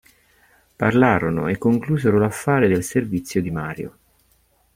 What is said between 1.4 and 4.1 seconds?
e conclusero l'affare del servizio di Mario.